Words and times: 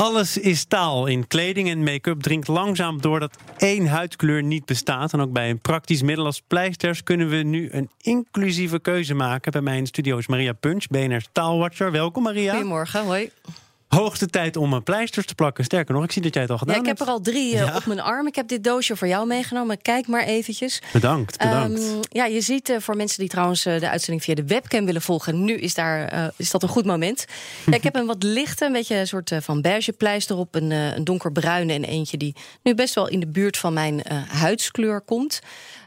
Alles 0.00 0.38
is 0.38 0.64
taal. 0.64 1.06
In 1.06 1.26
kleding 1.26 1.68
en 1.68 1.82
make-up 1.82 2.20
dringt 2.20 2.48
langzaam 2.48 3.00
door 3.00 3.20
dat 3.20 3.36
één 3.56 3.86
huidkleur 3.86 4.42
niet 4.42 4.64
bestaat. 4.64 5.12
En 5.12 5.20
ook 5.20 5.32
bij 5.32 5.50
een 5.50 5.60
praktisch 5.60 6.02
middel 6.02 6.24
als 6.24 6.42
pleisters 6.46 7.02
kunnen 7.02 7.28
we 7.28 7.36
nu 7.36 7.68
een 7.72 7.90
inclusieve 8.00 8.80
keuze 8.80 9.14
maken. 9.14 9.52
Bij 9.52 9.60
mij 9.60 9.76
in 9.76 9.86
studio 9.86 10.18
is 10.18 10.26
Maria 10.26 10.52
Punch, 10.52 10.86
BNR 10.86 11.22
Taalwatcher. 11.32 11.90
Welkom 11.90 12.22
Maria. 12.22 12.52
Goedemorgen, 12.52 13.04
hoi. 13.04 13.30
Hoogste 13.90 14.26
tijd 14.26 14.56
om 14.56 14.72
een 14.72 14.82
pleisters 14.82 15.26
te 15.26 15.34
plakken. 15.34 15.64
Sterker 15.64 15.94
nog, 15.94 16.04
ik 16.04 16.12
zie 16.12 16.22
dat 16.22 16.34
jij 16.34 16.42
het 16.42 16.50
al 16.52 16.58
gedaan 16.58 16.74
ja, 16.74 16.80
ik 16.80 16.86
heb 16.86 17.00
er 17.00 17.06
al 17.06 17.20
drie 17.20 17.54
uh, 17.54 17.76
op 17.76 17.86
mijn 17.86 18.00
arm. 18.00 18.26
Ik 18.26 18.34
heb 18.34 18.48
dit 18.48 18.64
doosje 18.64 18.96
voor 18.96 19.08
jou 19.08 19.26
meegenomen. 19.26 19.82
Kijk 19.82 20.06
maar 20.06 20.22
eventjes. 20.22 20.82
Bedankt, 20.92 21.38
bedankt. 21.38 21.80
Um, 21.80 22.00
ja, 22.10 22.24
je 22.24 22.40
ziet 22.40 22.68
uh, 22.68 22.76
voor 22.80 22.96
mensen 22.96 23.18
die 23.18 23.28
trouwens 23.28 23.66
uh, 23.66 23.80
de 23.80 23.90
uitzending 23.90 24.24
via 24.24 24.34
de 24.34 24.44
webcam 24.44 24.84
willen 24.84 25.02
volgen... 25.02 25.44
nu 25.44 25.54
is, 25.54 25.74
daar, 25.74 26.32
is 26.36 26.50
dat 26.50 26.62
een 26.62 26.68
goed 26.68 26.84
moment. 26.84 27.24
ja, 27.66 27.72
ik 27.72 27.82
heb 27.82 27.96
een 27.96 28.06
wat 28.06 28.22
lichte, 28.22 28.64
een 28.64 28.72
beetje 28.72 28.96
een 28.96 29.06
soort 29.06 29.32
van 29.40 29.60
beige 29.60 29.92
pleister 29.92 30.36
op. 30.36 30.54
Een, 30.54 30.70
een 30.70 31.04
donkerbruine 31.04 31.72
en 31.72 31.84
eentje 31.84 32.16
die 32.16 32.34
nu 32.62 32.74
best 32.74 32.94
wel 32.94 33.08
in 33.08 33.20
de 33.20 33.28
buurt 33.28 33.56
van 33.56 33.72
mijn 33.72 34.02
huidskleur 34.28 35.00
komt. 35.00 35.40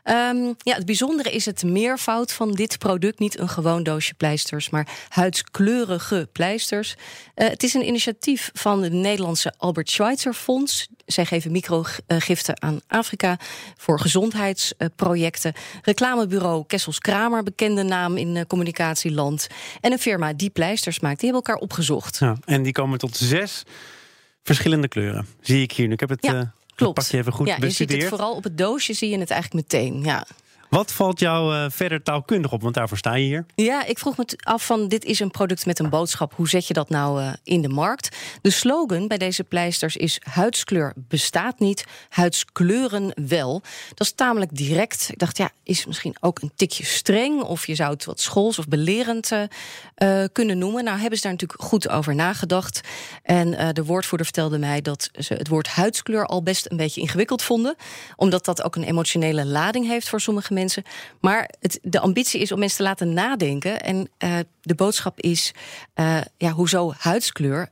Um, 0.04 0.56
ja, 0.58 0.76
het 0.76 0.86
bijzondere 0.86 1.32
is 1.32 1.46
het 1.46 1.64
meervoud 1.64 2.32
van 2.32 2.52
dit 2.52 2.78
product. 2.78 3.20
Niet 3.20 3.40
een 3.40 3.50
gewoon 3.50 3.84
doosje 3.84 4.14
pleisters, 4.14 4.70
maar 4.70 4.88
huidskleurige 5.10 6.30
pleisters. 6.32 6.96
Uh, 7.36 7.48
het 7.48 7.64
is 7.64 7.74
een 7.74 7.88
initiatief 7.88 8.50
van 8.54 8.84
het 8.84 8.94
Nederlandse 8.94 9.54
Albert 9.58 9.90
Schweitzer 9.90 10.34
Fonds. 10.34 10.88
Zij 11.06 11.26
geven 11.26 11.52
microgiften 11.52 12.62
aan 12.62 12.82
Afrika 12.88 13.38
voor 13.78 14.00
gezondheidsprojecten. 14.00 15.54
Reclamebureau 15.82 16.64
Kessels 16.68 17.00
Kramer, 17.00 17.44
bekende 17.44 17.84
naam 17.84 18.18
in 18.18 18.36
uh, 18.36 18.42
communicatieland. 18.48 19.48
En 19.82 19.92
een 19.92 20.00
firma 20.00 20.34
die 20.34 20.50
pleisters 20.50 21.00
maakt. 21.00 21.20
Die 21.20 21.30
hebben 21.30 21.46
elkaar 21.48 21.64
opgezocht. 21.64 22.18
Ja, 22.18 22.38
en 22.46 22.64
die 22.64 22.72
komen 22.72 23.00
tot 23.00 23.18
zes 23.18 23.64
verschillende 24.44 24.88
kleuren. 24.88 25.28
Zie 25.42 25.62
ik 25.62 25.72
hier 25.72 25.88
nu. 25.88 25.94
Ik 25.94 26.00
heb 26.00 26.10
het. 26.10 26.26
Ja. 26.26 26.34
Uh 26.34 26.42
Klopt. 26.84 27.00
pak 27.00 27.12
je 27.12 27.18
even 27.18 27.32
goed 27.34 27.48
ja, 27.48 27.58
bestudeerd. 27.58 27.90
Je 27.90 27.96
ziet 27.96 28.02
het 28.02 28.20
vooral 28.20 28.36
op 28.36 28.44
het 28.44 28.58
doosje 28.58 28.94
zie 28.94 29.10
je 29.10 29.20
het 29.20 29.30
eigenlijk 29.30 29.72
meteen. 29.72 30.04
Ja. 30.04 30.26
Wat 30.74 30.92
valt 30.92 31.20
jou 31.20 31.56
uh, 31.56 31.66
verder 31.70 32.04
taalkundig 32.04 32.52
op? 32.52 32.62
Want 32.62 32.74
daarvoor 32.74 32.98
sta 32.98 33.14
je 33.14 33.26
hier. 33.26 33.46
Ja, 33.56 33.86
ik 33.86 34.00
vroeg 34.00 34.18
me 34.18 34.26
af 34.40 34.66
van 34.66 34.88
dit 34.88 35.06
is 35.06 35.20
een 35.20 35.32
product 35.32 35.66
met 35.66 35.80
een 35.80 35.90
boodschap. 35.90 36.34
Hoe 36.36 36.50
zet 36.50 36.68
je 36.68 36.74
dat 36.74 36.90
nou 36.90 37.22
uh, 37.22 37.34
in 37.44 37.62
de 37.62 37.70
markt? 37.70 38.18
De 38.42 38.50
slogan 38.50 39.08
bij 39.08 39.18
deze 39.18 39.44
pleisters 39.44 39.96
is 39.96 40.22
huidskleur 40.30 40.94
bestaat 40.96 41.60
niet, 41.60 41.84
huidskleuren 42.10 43.12
wel. 43.28 43.62
Dat 43.94 44.08
is 44.08 44.14
tamelijk 44.14 44.56
direct. 44.56 45.10
Ik 45.12 45.20
dacht, 45.20 45.38
ja, 45.38 45.52
is 45.64 45.86
misschien 45.86 46.16
ook 46.20 46.42
een 46.42 46.52
tikje 46.56 46.86
streng... 46.86 47.42
of 47.42 47.68
je 47.68 47.76
zou 47.76 47.92
het 47.92 48.06
wat 48.06 48.20
schools 48.20 48.60
of 48.60 48.68
belerend 48.68 49.32
uh, 49.32 50.24
kunnen 50.32 50.58
noemen. 50.58 50.84
Nou 50.84 51.00
hebben 51.00 51.18
ze 51.18 51.24
daar 51.24 51.32
natuurlijk 51.32 51.62
goed 51.62 51.90
over 51.90 52.16
nagedacht. 52.16 52.82
En 53.24 53.74
de 53.74 53.86
woordvoerder 53.86 54.26
vertelde 54.26 54.58
mij 54.58 54.82
dat 54.82 55.10
ze 55.14 55.34
het 55.34 55.48
woord 55.48 55.68
huidskleur... 55.68 56.26
al 56.26 56.44
best 56.44 56.72
een 56.72 56.78
beetje 56.78 57.02
ingewikkeld 57.02 57.42
vonden. 57.42 57.76
Omdat 58.16 58.46
dat 58.46 58.64
ook 58.64 58.76
een 58.76 58.84
emotionele 58.84 59.46
lading 59.46 59.88
heeft 59.88 60.10
voor 60.10 60.22
sommige 60.22 60.48
mensen 60.48 60.62
mensen. 60.64 60.84
Maar 61.20 61.50
het, 61.60 61.80
de 61.82 62.00
ambitie 62.00 62.42
is 62.42 62.52
om 62.52 62.60
mensen 62.60 62.78
te 62.78 62.84
laten 62.84 63.14
nadenken. 63.14 63.82
En 63.82 64.10
uh, 64.24 64.40
de 64.62 64.76
boodschap 64.76 65.20
is: 65.20 65.52
uh, 65.96 66.22
ja, 66.38 66.52
hoezo 66.52 66.94
huidskleur? 66.98 67.70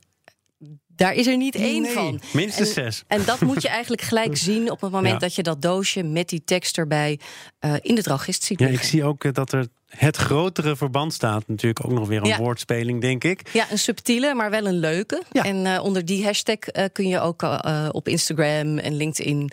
Daar 0.95 1.13
is 1.13 1.27
er 1.27 1.37
niet 1.37 1.55
één 1.55 1.81
nee, 1.81 1.93
van. 1.93 2.21
Minstens 2.33 2.67
en, 2.67 2.73
zes. 2.73 3.03
En 3.07 3.25
dat 3.25 3.41
moet 3.41 3.61
je 3.61 3.67
eigenlijk 3.79 4.01
gelijk 4.01 4.37
zien 4.37 4.71
op 4.71 4.81
het 4.81 4.91
moment 4.91 5.13
ja. 5.13 5.19
dat 5.19 5.35
je 5.35 5.43
dat 5.43 5.61
doosje 5.61 6.03
met 6.03 6.29
die 6.29 6.43
tekst 6.43 6.77
erbij 6.77 7.19
uh, 7.65 7.73
in 7.81 7.95
de 7.95 8.01
drogist 8.01 8.43
ziet. 8.43 8.59
Ja, 8.59 8.65
liggen. 8.65 8.83
ik 8.83 8.91
zie 8.91 9.03
ook 9.03 9.33
dat 9.33 9.51
er 9.51 9.67
het 9.97 10.17
grotere 10.17 10.75
verband 10.75 11.13
staat. 11.13 11.43
Natuurlijk 11.47 11.85
ook 11.85 11.91
nog 11.91 12.07
weer 12.07 12.21
een 12.21 12.27
Ja. 12.27 12.37
woordspeling, 12.37 13.01
denk 13.01 13.23
ik. 13.23 13.49
Ja, 13.53 13.65
een 13.71 13.79
subtiele, 13.79 14.33
maar 14.33 14.49
wel 14.49 14.65
een 14.65 14.79
leuke. 14.79 15.23
Ja. 15.31 15.43
En 15.43 15.65
uh, 15.65 15.83
onder 15.83 16.05
die 16.05 16.23
hashtag 16.25 16.57
uh, 16.73 16.85
kun 16.93 17.07
je 17.07 17.19
ook 17.19 17.41
uh, 17.43 17.89
op 17.91 18.07
Instagram 18.07 18.77
en 18.77 18.95
LinkedIn 18.95 19.51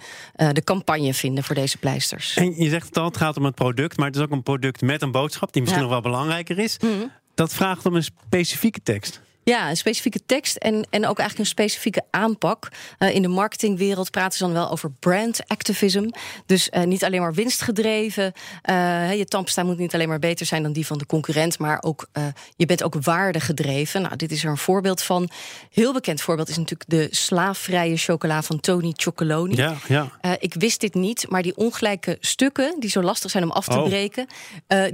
de 0.52 0.64
campagne 0.64 1.14
vinden 1.14 1.44
voor 1.44 1.54
deze 1.54 1.78
pleisters. 1.78 2.36
En 2.36 2.54
je 2.62 2.68
zegt 2.68 2.86
het 2.86 2.96
al, 2.96 3.04
het 3.04 3.16
gaat 3.16 3.36
om 3.36 3.44
het 3.44 3.54
product, 3.54 3.96
maar 3.96 4.06
het 4.06 4.16
is 4.16 4.22
ook 4.22 4.30
een 4.30 4.42
product 4.42 4.80
met 4.80 5.02
een 5.02 5.10
boodschap 5.12 5.52
die 5.52 5.62
misschien 5.62 5.84
Ja. 5.84 5.88
nog 5.90 6.02
wel 6.02 6.12
belangrijker 6.12 6.58
is. 6.58 6.76
Mhm. 6.78 6.92
Dat 7.34 7.52
vraagt 7.54 7.86
om 7.86 7.94
een 7.94 8.04
specifieke 8.04 8.80
tekst. 8.82 9.20
Ja, 9.48 9.70
een 9.70 9.76
specifieke 9.76 10.20
tekst 10.26 10.56
en, 10.56 10.86
en 10.90 11.06
ook 11.06 11.18
eigenlijk 11.18 11.38
een 11.38 11.46
specifieke 11.46 12.02
aanpak. 12.10 12.68
Uh, 12.98 13.14
in 13.14 13.22
de 13.22 13.28
marketingwereld 13.28 14.10
praten 14.10 14.38
ze 14.38 14.44
dan 14.44 14.52
wel 14.52 14.70
over 14.70 14.90
brand 14.90 15.40
activism. 15.46 16.08
Dus 16.46 16.70
uh, 16.72 16.82
niet 16.82 17.04
alleen 17.04 17.20
maar 17.20 17.34
winstgedreven. 17.34 18.32
Uh, 18.70 19.14
je 19.14 19.24
tandpasta 19.24 19.62
moet 19.62 19.78
niet 19.78 19.94
alleen 19.94 20.08
maar 20.08 20.18
beter 20.18 20.46
zijn 20.46 20.62
dan 20.62 20.72
die 20.72 20.86
van 20.86 20.98
de 20.98 21.06
concurrent, 21.06 21.58
maar 21.58 21.82
ook 21.82 22.08
je 22.56 22.66
bent 22.66 22.82
ook 22.82 22.94
waardegedreven. 23.02 24.02
Nou, 24.02 24.16
dit 24.16 24.32
is 24.32 24.44
er 24.44 24.50
een 24.50 24.56
voorbeeld 24.56 25.02
van. 25.02 25.28
Heel 25.70 25.92
bekend 25.92 26.20
voorbeeld 26.20 26.48
is 26.48 26.56
natuurlijk 26.56 26.90
de 26.90 27.08
slaafvrije 27.10 27.96
chocola 27.96 28.42
van 28.42 28.60
Tony 28.60 28.92
Chocoloni. 28.96 29.56
Ja, 29.56 29.76
ja. 29.88 30.10
ik 30.38 30.54
wist 30.54 30.80
dit 30.80 30.94
niet, 30.94 31.26
maar 31.28 31.42
die 31.42 31.56
ongelijke 31.56 32.16
stukken 32.20 32.76
die 32.80 32.90
zo 32.90 33.02
lastig 33.02 33.30
zijn 33.30 33.44
om 33.44 33.50
af 33.50 33.66
te 33.66 33.76
Oh. 33.78 33.84
breken, 33.84 34.26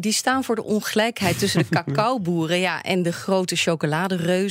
die 0.01 0.13
staan 0.13 0.45
voor 0.45 0.55
de 0.55 0.65
ongelijkheid 0.65 1.39
tussen 1.39 1.63
de 1.63 1.69
cacaoboeren 1.85 2.59
ja, 2.59 2.83
en 2.83 3.03
de 3.03 3.13
grote 3.13 3.57
chocoladereuzen. 3.57 4.44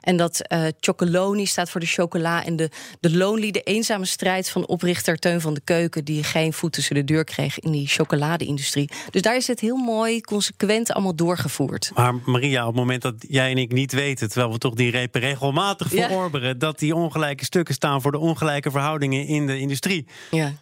En 0.00 0.16
dat 0.16 0.40
uh, 0.52 0.66
Chocoloni 0.80 1.46
staat 1.46 1.70
voor 1.70 1.80
de 1.80 1.86
chocola. 1.86 2.44
En 2.44 2.56
de, 2.56 2.70
de 3.00 3.16
Lonely, 3.16 3.50
de 3.50 3.60
eenzame 3.60 4.04
strijd 4.04 4.50
van 4.50 4.66
oprichter 4.66 5.16
Teun 5.16 5.40
van 5.40 5.54
de 5.54 5.60
Keuken... 5.64 6.04
die 6.04 6.22
geen 6.24 6.52
voet 6.52 6.72
tussen 6.72 6.94
de 6.94 7.04
deur 7.04 7.24
kreeg 7.24 7.58
in 7.60 7.72
die 7.72 7.86
chocoladeindustrie. 7.86 8.90
Dus 9.10 9.22
daar 9.22 9.36
is 9.36 9.46
het 9.46 9.60
heel 9.60 9.76
mooi, 9.76 10.20
consequent 10.20 10.92
allemaal 10.92 11.14
doorgevoerd. 11.14 11.90
Maar 11.94 12.14
Maria, 12.24 12.60
op 12.60 12.66
het 12.66 12.76
moment 12.76 13.02
dat 13.02 13.14
jij 13.28 13.50
en 13.50 13.58
ik 13.58 13.72
niet 13.72 13.92
weten, 13.92 14.28
terwijl 14.28 14.52
we 14.52 14.58
toch 14.58 14.74
die 14.74 14.90
repen 14.90 15.20
regelmatig 15.20 15.92
Ja. 15.92 16.06
verorberen, 16.06 16.58
dat 16.58 16.78
die 16.78 16.94
ongelijke 16.94 17.44
stukken 17.44 17.74
staan 17.74 18.02
voor 18.02 18.12
de 18.12 18.18
ongelijke 18.18 18.70
verhoudingen 18.70 19.26
in 19.26 19.46
de 19.46 19.58
industrie, 19.58 20.06
Ja. 20.30 20.52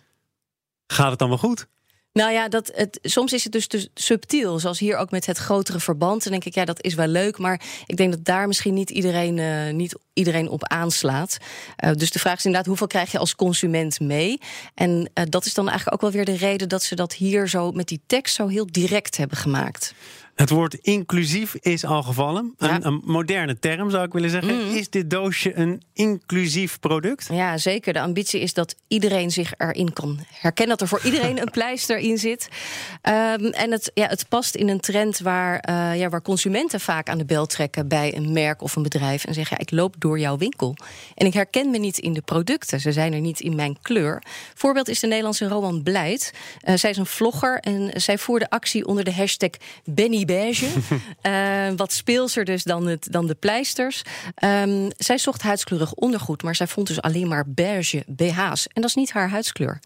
gaat 0.86 1.10
het 1.10 1.18
dan 1.18 1.28
wel 1.28 1.38
goed? 1.38 1.66
Nou 2.12 2.32
ja, 2.32 2.48
dat 2.48 2.70
het, 2.74 2.98
soms 3.02 3.32
is 3.32 3.44
het 3.44 3.52
dus 3.52 3.66
te 3.66 3.88
subtiel. 3.94 4.58
Zoals 4.58 4.78
hier 4.78 4.96
ook 4.96 5.10
met 5.10 5.26
het 5.26 5.38
grotere 5.38 5.80
verband. 5.80 6.22
Dan 6.22 6.32
denk 6.32 6.44
ik, 6.44 6.54
ja, 6.54 6.64
dat 6.64 6.82
is 6.82 6.94
wel 6.94 7.06
leuk. 7.06 7.38
Maar 7.38 7.60
ik 7.86 7.96
denk 7.96 8.12
dat 8.12 8.24
daar 8.24 8.46
misschien 8.46 8.74
niet 8.74 8.90
iedereen, 8.90 9.36
uh, 9.36 9.70
niet 9.70 9.98
iedereen 10.12 10.48
op 10.48 10.64
aanslaat. 10.64 11.36
Uh, 11.84 11.92
dus 11.92 12.10
de 12.10 12.18
vraag 12.18 12.36
is 12.36 12.44
inderdaad, 12.44 12.68
hoeveel 12.68 12.86
krijg 12.86 13.12
je 13.12 13.18
als 13.18 13.34
consument 13.34 14.00
mee? 14.00 14.40
En 14.74 14.90
uh, 14.90 15.24
dat 15.28 15.44
is 15.44 15.54
dan 15.54 15.68
eigenlijk 15.68 15.94
ook 15.94 16.12
wel 16.12 16.24
weer 16.24 16.34
de 16.34 16.46
reden 16.46 16.68
dat 16.68 16.82
ze 16.82 16.94
dat 16.94 17.12
hier 17.12 17.48
zo 17.48 17.70
met 17.70 17.88
die 17.88 18.00
tekst 18.06 18.34
zo 18.34 18.46
heel 18.46 18.66
direct 18.70 19.16
hebben 19.16 19.36
gemaakt. 19.36 19.94
Het 20.42 20.50
woord 20.50 20.74
inclusief 20.74 21.54
is 21.54 21.84
al 21.84 22.02
gevallen. 22.02 22.54
Ja. 22.58 22.74
Een, 22.74 22.86
een 22.86 23.02
moderne 23.04 23.58
term 23.58 23.90
zou 23.90 24.04
ik 24.04 24.12
willen 24.12 24.30
zeggen. 24.30 24.56
Mhm. 24.56 24.76
Is 24.76 24.90
dit 24.90 25.10
doosje 25.10 25.56
een 25.56 25.82
inclusief 25.92 26.80
product? 26.80 27.28
Ja, 27.32 27.58
zeker. 27.58 27.92
De 27.92 28.00
ambitie 28.00 28.40
is 28.40 28.54
dat 28.54 28.74
iedereen 28.88 29.30
zich 29.30 29.52
erin 29.56 29.92
kan 29.92 30.18
herkennen. 30.30 30.78
Dat 30.78 30.80
er 30.90 30.96
voor 30.98 31.04
iedereen 31.04 31.40
een 31.42 31.50
pleister 31.50 31.98
in 31.98 32.18
zit. 32.18 32.48
Um, 33.02 33.12
en 33.46 33.70
het, 33.70 33.90
ja, 33.94 34.06
het 34.06 34.28
past 34.28 34.54
in 34.54 34.68
een 34.68 34.80
trend 34.80 35.18
waar, 35.18 35.64
uh, 35.70 35.98
ja, 35.98 36.08
waar 36.08 36.22
consumenten 36.22 36.80
vaak 36.80 37.08
aan 37.08 37.18
de 37.18 37.24
bel 37.24 37.46
trekken 37.46 37.88
bij 37.88 38.16
een 38.16 38.32
merk 38.32 38.62
of 38.62 38.76
een 38.76 38.82
bedrijf. 38.82 39.24
En 39.24 39.34
zeggen: 39.34 39.56
ja, 39.56 39.62
Ik 39.62 39.70
loop 39.70 39.94
door 39.98 40.18
jouw 40.18 40.36
winkel. 40.36 40.76
En 41.14 41.26
ik 41.26 41.34
herken 41.34 41.70
me 41.70 41.78
niet 41.78 41.98
in 41.98 42.12
de 42.12 42.22
producten. 42.22 42.80
Ze 42.80 42.92
zijn 42.92 43.12
er 43.12 43.20
niet 43.20 43.40
in 43.40 43.54
mijn 43.54 43.78
kleur. 43.82 44.22
Voorbeeld 44.54 44.88
is 44.88 45.00
de 45.00 45.06
Nederlandse 45.06 45.48
Roman 45.48 45.82
Blijd. 45.82 46.32
Uh, 46.64 46.74
zij 46.76 46.90
is 46.90 46.96
een 46.96 47.06
vlogger 47.06 47.58
en 47.58 48.00
zij 48.00 48.18
voerde 48.18 48.50
actie 48.50 48.86
onder 48.86 49.04
de 49.04 49.12
hashtag 49.12 49.50
Benny 49.84 50.24
Beige. 50.32 50.66
uh, 51.22 51.76
wat 51.82 51.92
speelser 51.92 52.44
dus 52.44 52.64
dan, 52.64 52.86
het, 52.86 53.06
dan 53.10 53.26
de 53.26 53.34
pleisters. 53.34 54.02
Um, 54.44 54.90
zij 54.96 55.18
zocht 55.18 55.42
huidskleurig 55.42 55.94
ondergoed, 55.94 56.42
maar 56.42 56.54
zij 56.54 56.66
vond 56.66 56.86
dus 56.86 57.02
alleen 57.02 57.28
maar 57.28 57.44
beige 57.46 58.04
BH's. 58.06 58.66
En 58.66 58.80
dat 58.80 58.84
is 58.84 58.94
niet 58.94 59.12
haar 59.12 59.30
huidskleur. 59.30 59.80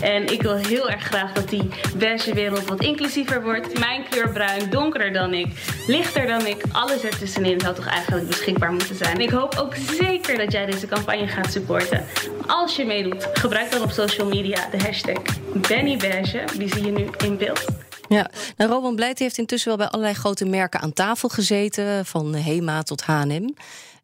En 0.00 0.32
ik 0.32 0.42
wil 0.42 0.56
heel 0.56 0.90
erg 0.90 1.02
graag 1.02 1.32
dat 1.32 1.48
die 1.48 1.68
beige 1.96 2.34
wereld 2.34 2.64
wat 2.64 2.82
inclusiever 2.82 3.42
wordt. 3.42 3.78
Mijn 3.78 4.08
kleur 4.08 4.32
bruin, 4.32 4.70
donkerder 4.70 5.12
dan 5.12 5.34
ik, 5.34 5.46
lichter 5.86 6.26
dan 6.26 6.46
ik. 6.46 6.62
Alles 6.72 7.02
ertussenin 7.02 7.60
zou 7.60 7.74
toch 7.74 7.86
eigenlijk 7.86 8.26
beschikbaar 8.26 8.72
moeten 8.72 8.96
zijn. 8.96 9.20
Ik 9.20 9.30
hoop 9.30 9.54
ook 9.54 9.74
zeker 9.74 10.38
dat 10.38 10.52
jij 10.52 10.66
deze 10.66 10.86
campagne 10.86 11.26
gaat 11.26 11.52
supporten. 11.52 12.04
Als 12.46 12.76
je 12.76 12.84
meedoet, 12.84 13.28
gebruik 13.32 13.70
dan 13.70 13.82
op 13.82 13.90
social 13.90 14.28
media 14.28 14.68
de 14.70 14.78
hashtag 14.78 15.22
BennyBeige. 15.68 16.44
Die 16.58 16.68
zie 16.68 16.84
je 16.84 16.92
nu 16.92 17.06
in 17.24 17.36
beeld. 17.36 17.81
Ja, 18.12 18.30
nou, 18.56 18.70
Rowan 18.70 18.94
Blijt 18.94 19.18
heeft 19.18 19.38
intussen 19.38 19.68
wel 19.68 19.78
bij 19.78 19.88
allerlei 19.88 20.14
grote 20.14 20.44
merken 20.44 20.80
aan 20.80 20.92
tafel 20.92 21.28
gezeten. 21.28 22.06
Van 22.06 22.34
Hema 22.34 22.82
tot 22.82 23.02
H&M. 23.02 23.50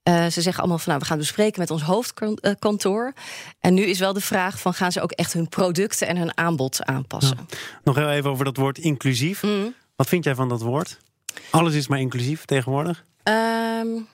Uh, 0.08 0.26
ze 0.26 0.40
zeggen 0.40 0.58
allemaal 0.58 0.78
van 0.78 0.88
nou, 0.88 0.98
we 0.98 1.06
gaan 1.06 1.18
bespreken 1.18 1.60
met 1.60 1.70
ons 1.70 1.82
hoofdkantoor. 1.82 3.12
En 3.60 3.74
nu 3.74 3.82
is 3.82 3.98
wel 3.98 4.12
de 4.12 4.20
vraag 4.20 4.60
van 4.60 4.74
gaan 4.74 4.92
ze 4.92 5.00
ook 5.00 5.12
echt 5.12 5.32
hun 5.32 5.48
producten 5.48 6.06
en 6.06 6.16
hun 6.16 6.36
aanbod 6.36 6.84
aanpassen. 6.84 7.36
Nou, 7.36 7.48
nog 7.84 7.96
heel 7.96 8.10
even 8.10 8.30
over 8.30 8.44
dat 8.44 8.56
woord 8.56 8.78
inclusief. 8.78 9.42
Mm. 9.42 9.74
Wat 9.96 10.08
vind 10.08 10.24
jij 10.24 10.34
van 10.34 10.48
dat 10.48 10.62
woord? 10.62 10.98
Alles 11.50 11.74
is 11.74 11.88
maar 11.88 12.00
inclusief 12.00 12.44
tegenwoordig. 12.44 13.04
Um, 13.24 14.06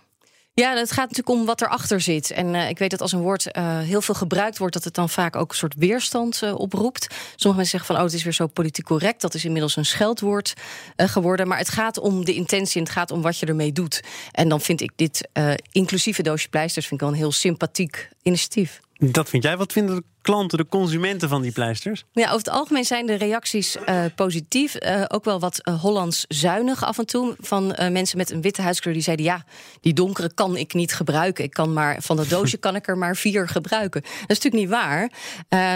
Ja, 0.57 0.77
het 0.77 0.93
gaat 0.93 1.09
natuurlijk 1.11 1.39
om 1.39 1.47
wat 1.47 1.61
erachter 1.61 2.01
zit. 2.01 2.31
En 2.31 2.55
uh, 2.55 2.69
ik 2.69 2.79
weet 2.79 2.91
dat 2.91 3.01
als 3.01 3.13
een 3.13 3.21
woord 3.21 3.57
uh, 3.57 3.79
heel 3.79 4.03
veel 4.03 4.15
gebruikt 4.15 4.59
wordt, 4.59 4.75
dat 4.75 4.85
het 4.85 4.95
dan 4.95 5.09
vaak 5.09 5.37
ook 5.37 5.51
een 5.51 5.57
soort 5.57 5.75
weerstand 5.75 6.41
uh, 6.45 6.55
oproept. 6.55 7.07
Sommige 7.11 7.45
mensen 7.45 7.67
zeggen 7.67 7.87
van, 7.87 7.97
oh, 7.97 8.03
het 8.03 8.13
is 8.13 8.23
weer 8.23 8.33
zo 8.33 8.47
politiek 8.47 8.85
correct. 8.85 9.21
Dat 9.21 9.35
is 9.35 9.45
inmiddels 9.45 9.77
een 9.77 9.85
scheldwoord 9.85 10.55
geworden. 10.97 11.49
Maar 11.49 11.59
het 11.59 11.69
gaat 11.69 11.99
om 11.99 12.25
de 12.25 12.35
intentie 12.35 12.77
en 12.77 12.83
het 12.83 12.93
gaat 12.93 13.11
om 13.11 13.23
wat 13.23 13.39
je 13.39 13.47
ermee 13.47 13.73
doet. 13.73 14.03
En 14.31 14.49
dan 14.49 14.61
vind 14.61 14.81
ik 14.81 14.93
dit 14.97 15.29
inclusieve 15.71 16.23
doosje 16.23 16.49
pleisters 16.49 16.87
vind 16.87 17.01
ik 17.01 17.07
wel 17.07 17.17
een 17.17 17.23
heel 17.23 17.33
sympathiek 17.33 18.09
initiatief. 18.23 18.81
Dat 18.99 19.29
vind 19.29 19.43
jij. 19.43 19.57
Wat 19.57 19.73
vinden 19.73 19.97
de 19.97 20.03
klanten, 20.25 20.59
de 20.59 20.67
consumenten 20.67 21.29
van 21.29 21.43
die 21.43 21.53
pleisters? 21.53 22.05
Ja, 22.13 22.25
over 22.25 22.39
het 22.39 22.49
algemeen 22.49 22.85
zijn 22.85 23.07
de 23.07 23.15
reacties 23.15 23.77
uh, 23.77 24.05
positief. 24.15 24.85
Uh, 24.85 25.05
ook 25.09 25.25
wel 25.25 25.41
wat 25.41 25.61
uh, 25.63 25.81
Hollands 25.81 26.25
zuinig 26.29 26.85
af 26.85 26.99
en 26.99 27.07
toe. 27.07 27.35
Van 27.39 27.67
mensen 27.67 28.19
met 28.19 28.31
een 28.31 28.41
witte 28.41 28.63
huidskleur 28.63 28.95
die 28.95 29.03
zeiden: 29.03 29.25
ja, 29.25 29.45
die 29.81 29.93
donkere 29.93 30.35
kan 30.35 30.57
ik 30.57 30.75
niet 30.75 30.95
gebruiken. 30.95 31.45
Ik 31.45 31.53
kan 31.53 31.73
maar 31.73 32.03
van 32.03 32.17
dat 32.17 32.29
doosje 32.29 32.57
kan 32.57 32.77
ik 32.77 32.89
er 32.89 32.99
maar 32.99 33.17
vier 33.17 33.49
gebruiken. 33.49 34.01
Dat 34.01 34.11
is 34.31 34.41
natuurlijk 34.41 34.63
niet 34.63 34.69
waar. 34.69 35.03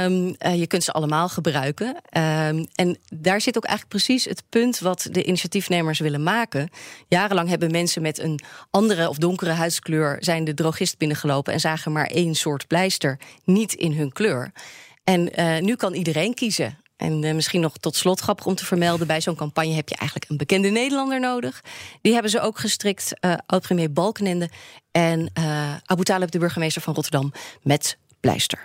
Um, 0.04 0.36
je 0.58 0.66
kunt 0.66 0.84
ze 0.84 0.92
allemaal 0.92 1.28
gebruiken. 1.28 1.86
Um, 1.86 2.66
en 2.74 2.98
daar 3.08 3.40
zit 3.40 3.56
ook 3.56 3.64
eigenlijk 3.64 4.04
precies 4.04 4.24
het 4.24 4.42
punt 4.48 4.78
wat 4.78 5.08
de 5.10 5.24
initiatiefnemers 5.24 5.98
willen 5.98 6.22
maken. 6.22 6.70
Jarenlang 7.08 7.48
hebben 7.48 7.70
mensen 7.70 8.02
met 8.02 8.18
een 8.18 8.40
andere 8.70 9.08
of 9.08 9.16
donkere 9.16 9.50
huidskleur 9.50 10.16
zijn 10.20 10.44
de 10.44 10.54
drogist 10.54 10.98
binnengelopen 10.98 11.52
en 11.52 11.60
zagen 11.60 11.92
maar 11.92 12.06
één 12.06 12.34
soort 12.34 12.66
pleister, 12.66 13.18
niet 13.44 13.72
in 13.72 13.92
hun 13.92 14.12
kleur. 14.12 14.37
En 15.04 15.40
uh, 15.40 15.58
nu 15.58 15.76
kan 15.76 15.94
iedereen 15.94 16.34
kiezen. 16.34 16.78
En 16.96 17.22
uh, 17.22 17.34
misschien 17.34 17.60
nog 17.60 17.76
tot 17.76 17.96
slot 17.96 18.20
grappig 18.20 18.46
om 18.46 18.54
te 18.54 18.64
vermelden: 18.64 19.06
bij 19.06 19.20
zo'n 19.20 19.34
campagne 19.34 19.72
heb 19.72 19.88
je 19.88 19.96
eigenlijk 19.96 20.30
een 20.30 20.36
bekende 20.36 20.68
Nederlander 20.68 21.20
nodig. 21.20 21.64
Die 22.00 22.12
hebben 22.12 22.30
ze 22.30 22.40
ook 22.40 22.58
gestrikt, 22.58 23.12
uh, 23.20 23.34
oud-premier 23.46 23.92
Balkenende 23.92 24.50
en 24.90 25.30
Abu 25.84 26.04
Talib, 26.04 26.30
de 26.30 26.38
burgemeester 26.38 26.82
van 26.82 26.94
Rotterdam, 26.94 27.32
met 27.62 27.98
pleister. 28.20 28.56